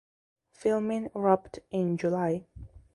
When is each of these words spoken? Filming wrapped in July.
Filming 0.51 1.11
wrapped 1.13 1.59
in 1.69 1.95
July. 1.95 2.47